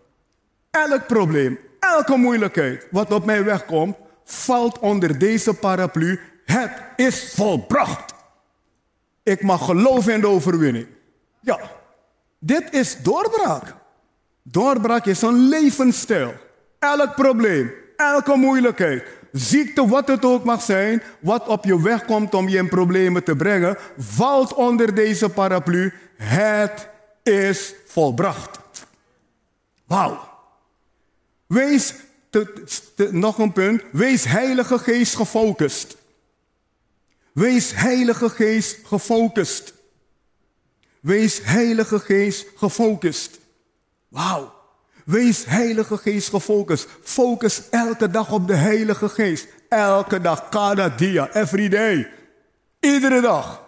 Elk 0.71 1.07
probleem, 1.07 1.59
elke 1.80 2.16
moeilijkheid 2.16 2.87
wat 2.90 3.12
op 3.12 3.25
mijn 3.25 3.44
weg 3.44 3.64
komt, 3.64 3.97
valt 4.25 4.78
onder 4.78 5.18
deze 5.18 5.54
paraplu. 5.54 6.20
Het 6.44 6.73
is 6.97 7.32
volbracht. 7.35 8.14
Ik 9.23 9.42
mag 9.42 9.64
geloven 9.64 10.12
in 10.12 10.20
de 10.20 10.26
overwinning. 10.26 10.87
Ja, 11.40 11.58
dit 12.38 12.73
is 12.73 13.02
doorbraak. 13.02 13.75
Doorbraak 14.42 15.06
is 15.06 15.23
een 15.23 15.49
levensstijl. 15.49 16.35
Elk 16.78 17.14
probleem, 17.14 17.73
elke 17.97 18.37
moeilijkheid, 18.37 19.04
ziekte, 19.32 19.88
wat 19.88 20.08
het 20.08 20.25
ook 20.25 20.44
mag 20.44 20.62
zijn, 20.62 21.02
wat 21.20 21.49
op 21.49 21.64
je 21.64 21.82
weg 21.82 22.04
komt 22.04 22.35
om 22.35 22.49
je 22.49 22.56
in 22.56 22.68
problemen 22.68 23.25
te 23.25 23.37
brengen, 23.37 23.76
valt 23.99 24.54
onder 24.54 24.94
deze 24.94 25.28
paraplu. 25.28 25.92
Het 26.16 26.88
is 27.23 27.75
volbracht. 27.87 28.58
Wauw. 29.87 30.27
Wees, 31.49 31.95
nog 33.11 33.38
een 33.38 33.52
punt, 33.52 33.83
wees 33.93 34.25
Heilige 34.25 34.78
Geest 34.78 35.17
gefocust. 35.17 35.97
Wees 37.33 37.75
Heilige 37.75 38.28
Geest 38.28 38.78
gefocust. 38.85 39.75
Wees 41.00 41.40
Heilige 41.43 41.99
Geest 41.99 42.47
gefocust. 42.57 43.38
Wauw. 44.09 44.52
Wees 45.05 45.45
Heilige 45.45 45.97
Geest 45.97 46.28
gefocust. 46.28 46.88
Focus 47.02 47.62
elke 47.71 48.11
dag 48.11 48.33
op 48.33 48.47
de 48.47 48.55
Heilige 48.55 49.09
Geest. 49.09 49.47
Elke 49.69 50.21
dag, 50.21 50.49
cada 50.49 50.88
dia, 50.88 51.31
every 51.33 51.69
day. 51.69 52.11
Iedere 52.81 53.21
dag. 53.21 53.62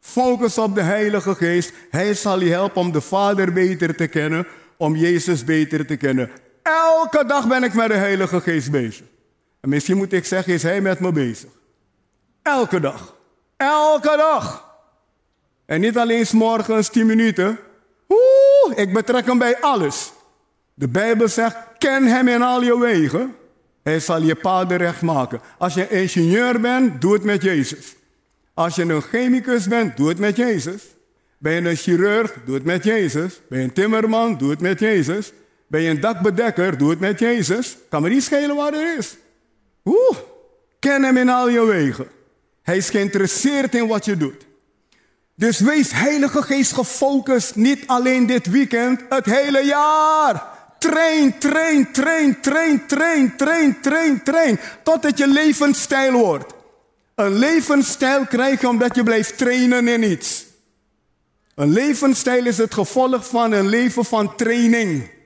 Focus 0.00 0.58
op 0.58 0.74
de 0.74 0.82
Heilige 0.82 1.34
Geest. 1.34 1.72
Hij 1.90 2.14
zal 2.14 2.40
je 2.40 2.50
helpen 2.50 2.80
om 2.80 2.92
de 2.92 3.00
Vader 3.00 3.52
beter 3.52 3.96
te 3.96 4.06
kennen, 4.06 4.46
om 4.76 4.96
Jezus 4.96 5.44
beter 5.44 5.86
te 5.86 5.96
kennen. 5.96 6.30
Elke 6.70 7.24
dag 7.26 7.48
ben 7.48 7.62
ik 7.62 7.74
met 7.74 7.88
de 7.88 7.94
Heilige 7.94 8.40
Geest 8.40 8.70
bezig. 8.70 9.06
En 9.60 9.68
misschien 9.68 9.96
moet 9.96 10.12
ik 10.12 10.24
zeggen, 10.24 10.52
is 10.52 10.62
Hij 10.62 10.80
met 10.80 11.00
me 11.00 11.12
bezig. 11.12 11.50
Elke 12.42 12.80
dag. 12.80 13.16
Elke 13.56 14.16
dag. 14.16 14.74
En 15.66 15.80
niet 15.80 15.98
alleen 15.98 16.26
s 16.26 16.32
morgens 16.32 16.88
10 16.88 17.06
minuten. 17.06 17.58
Oeh, 18.08 18.78
ik 18.78 18.92
betrek 18.92 19.26
hem 19.26 19.38
bij 19.38 19.60
alles. 19.60 20.12
De 20.74 20.88
Bijbel 20.88 21.28
zegt, 21.28 21.56
ken 21.78 22.04
hem 22.06 22.28
in 22.28 22.42
al 22.42 22.62
je 22.62 22.78
wegen. 22.78 23.34
Hij 23.82 24.00
zal 24.00 24.22
je 24.22 24.34
paden 24.34 24.76
recht 24.76 25.02
maken. 25.02 25.40
Als 25.58 25.74
je 25.74 25.88
ingenieur 25.88 26.60
bent, 26.60 27.00
doe 27.00 27.12
het 27.12 27.24
met 27.24 27.42
Jezus. 27.42 27.94
Als 28.54 28.74
je 28.74 28.82
een 28.82 29.02
chemicus 29.02 29.68
bent, 29.68 29.96
doe 29.96 30.08
het 30.08 30.18
met 30.18 30.36
Jezus. 30.36 30.82
Ben 31.38 31.52
je 31.52 31.68
een 31.68 31.76
chirurg, 31.76 32.34
doe 32.44 32.54
het 32.54 32.64
met 32.64 32.84
Jezus. 32.84 33.40
Ben 33.48 33.58
je 33.58 33.64
een 33.64 33.72
timmerman, 33.72 34.38
doe 34.38 34.50
het 34.50 34.60
met 34.60 34.80
Jezus. 34.80 35.32
Ben 35.70 35.80
je 35.80 35.88
een 35.88 36.00
dakbedekker, 36.00 36.78
doe 36.78 36.90
het 36.90 37.00
met 37.00 37.18
Jezus. 37.18 37.76
Kan 37.88 38.02
me 38.02 38.08
niet 38.08 38.22
schelen 38.22 38.56
waar 38.56 38.72
er 38.72 38.98
is. 38.98 39.16
Oeh, 39.84 40.16
ken 40.78 41.02
hem 41.02 41.16
in 41.16 41.28
al 41.28 41.48
je 41.48 41.64
wegen. 41.64 42.08
Hij 42.62 42.76
is 42.76 42.90
geïnteresseerd 42.90 43.74
in 43.74 43.86
wat 43.86 44.04
je 44.04 44.16
doet. 44.16 44.46
Dus 45.34 45.60
wees 45.60 45.92
Heilige 45.92 46.42
Geest 46.42 46.72
gefocust, 46.72 47.54
niet 47.54 47.86
alleen 47.86 48.26
dit 48.26 48.46
weekend, 48.46 49.00
het 49.08 49.24
hele 49.24 49.64
jaar. 49.64 50.46
Train, 50.78 51.38
train, 51.38 51.92
train, 51.92 52.40
train, 52.40 52.86
train, 52.86 53.36
train, 53.36 53.80
train, 53.80 54.22
train. 54.22 54.58
Tot 54.82 55.02
het 55.02 55.18
je 55.18 55.26
levensstijl 55.26 56.12
wordt. 56.12 56.54
Een 57.14 57.34
levensstijl 57.34 58.26
krijg 58.26 58.60
je 58.60 58.68
omdat 58.68 58.94
je 58.94 59.02
blijft 59.02 59.38
trainen 59.38 59.88
in 59.88 60.10
iets. 60.10 60.46
Een 61.54 61.72
levensstijl 61.72 62.46
is 62.46 62.58
het 62.58 62.74
gevolg 62.74 63.28
van 63.28 63.52
een 63.52 63.68
leven 63.68 64.04
van 64.04 64.36
training. 64.36 65.18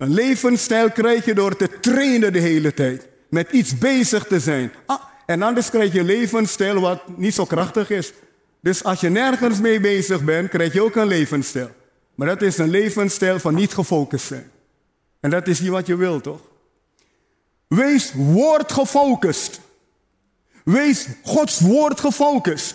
Een 0.00 0.14
levensstijl 0.14 0.90
krijg 0.90 1.24
je 1.24 1.34
door 1.34 1.56
te 1.56 1.80
trainen 1.80 2.32
de 2.32 2.38
hele 2.38 2.74
tijd. 2.74 3.08
Met 3.28 3.50
iets 3.50 3.78
bezig 3.78 4.24
te 4.24 4.40
zijn. 4.40 4.72
Ah, 4.86 5.00
en 5.26 5.42
anders 5.42 5.70
krijg 5.70 5.92
je 5.92 5.98
een 5.98 6.06
levensstijl 6.06 6.80
wat 6.80 7.16
niet 7.16 7.34
zo 7.34 7.44
krachtig 7.44 7.90
is. 7.90 8.12
Dus 8.60 8.84
als 8.84 9.00
je 9.00 9.08
nergens 9.08 9.60
mee 9.60 9.80
bezig 9.80 10.24
bent, 10.24 10.48
krijg 10.48 10.72
je 10.72 10.82
ook 10.82 10.96
een 10.96 11.06
levensstijl. 11.06 11.70
Maar 12.14 12.26
dat 12.26 12.42
is 12.42 12.58
een 12.58 12.70
levensstijl 12.70 13.38
van 13.38 13.54
niet 13.54 13.74
gefocust 13.74 14.26
zijn. 14.26 14.50
En 15.20 15.30
dat 15.30 15.48
is 15.48 15.60
niet 15.60 15.70
wat 15.70 15.86
je 15.86 15.96
wilt, 15.96 16.22
toch? 16.22 16.40
Wees 17.66 18.12
woord 18.14 18.72
gefocust. 18.72 19.60
Wees 20.64 21.06
Gods 21.22 21.60
woord 21.60 22.00
gefocust. 22.00 22.74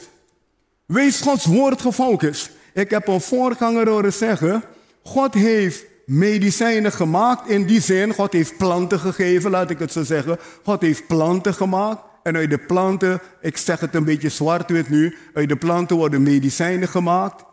Wees 0.85 1.21
Gods 1.21 1.45
woord 1.45 1.81
gefocust. 1.81 2.51
Ik 2.73 2.89
heb 2.89 3.07
een 3.07 3.21
voorganger 3.21 3.89
horen 3.89 4.13
zeggen: 4.13 4.63
God 5.03 5.33
heeft 5.33 5.85
medicijnen 6.05 6.91
gemaakt 6.91 7.49
in 7.49 7.65
die 7.65 7.81
zin. 7.81 8.13
God 8.13 8.33
heeft 8.33 8.57
planten 8.57 8.99
gegeven, 8.99 9.51
laat 9.51 9.69
ik 9.69 9.79
het 9.79 9.91
zo 9.91 10.03
zeggen. 10.03 10.37
God 10.63 10.81
heeft 10.81 11.07
planten 11.07 11.53
gemaakt 11.53 12.01
En 12.23 12.35
uit 12.35 12.49
de 12.49 12.57
planten, 12.57 13.21
ik 13.41 13.57
zeg 13.57 13.79
het 13.79 13.95
een 13.95 14.03
beetje 14.03 14.29
zwart-wit 14.29 14.89
nu, 14.89 15.17
uit 15.33 15.49
de 15.49 15.55
planten 15.55 15.95
worden 15.95 16.23
medicijnen 16.23 16.87
gemaakt. 16.87 17.43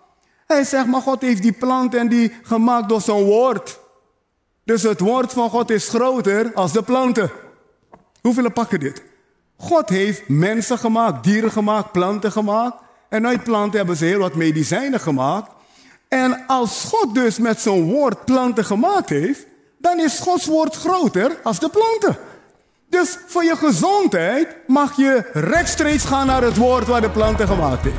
Hij 0.46 0.64
zegt, 0.64 0.86
maar 0.86 1.00
God 1.00 1.22
heeft 1.22 1.42
die 1.42 1.52
planten 1.52 2.00
en 2.00 2.08
die 2.08 2.32
gemaakt 2.42 2.88
door 2.88 3.00
zijn 3.00 3.22
woord. 3.22 3.78
Dus 4.64 4.82
het 4.82 5.00
woord 5.00 5.32
van 5.32 5.50
God 5.50 5.70
is 5.70 5.88
groter 5.88 6.50
als 6.54 6.72
de 6.72 6.82
planten. 6.82 7.30
Hoeveel 8.20 8.50
pakken 8.50 8.80
dit? 8.80 9.02
God 9.56 9.88
heeft 9.88 10.28
mensen 10.28 10.78
gemaakt, 10.78 11.24
dieren 11.24 11.50
gemaakt, 11.50 11.92
planten 11.92 12.32
gemaakt. 12.32 12.76
En 13.08 13.26
uit 13.26 13.44
planten 13.44 13.78
hebben 13.78 13.96
ze 13.96 14.04
heel 14.04 14.18
wat 14.18 14.34
medicijnen 14.34 15.00
gemaakt. 15.00 15.50
En 16.12 16.46
als 16.46 16.84
God 16.88 17.14
dus 17.14 17.38
met 17.38 17.60
zijn 17.60 17.82
woord 17.82 18.24
planten 18.24 18.64
gemaakt 18.64 19.08
heeft, 19.08 19.46
dan 19.78 20.00
is 20.00 20.18
Gods 20.18 20.46
woord 20.46 20.76
groter 20.76 21.36
als 21.42 21.58
de 21.58 21.68
planten. 21.68 22.22
Dus 22.88 23.18
voor 23.26 23.44
je 23.44 23.56
gezondheid 23.56 24.56
mag 24.66 24.96
je 24.96 25.30
rechtstreeks 25.32 26.04
gaan 26.04 26.26
naar 26.26 26.42
het 26.42 26.56
woord 26.56 26.86
waar 26.86 27.00
de 27.00 27.10
planten 27.10 27.46
gemaakt 27.46 27.82
heeft. 27.82 27.96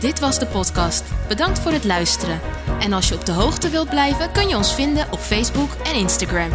Dit 0.00 0.20
was 0.20 0.38
de 0.38 0.46
podcast. 0.46 1.04
Bedankt 1.28 1.58
voor 1.58 1.72
het 1.72 1.84
luisteren. 1.84 2.40
En 2.80 2.92
als 2.92 3.08
je 3.08 3.14
op 3.14 3.26
de 3.26 3.32
hoogte 3.32 3.68
wilt 3.68 3.88
blijven, 3.88 4.32
kun 4.32 4.48
je 4.48 4.56
ons 4.56 4.74
vinden 4.74 5.06
op 5.10 5.18
Facebook 5.18 5.70
en 5.84 5.94
Instagram. 5.94 6.50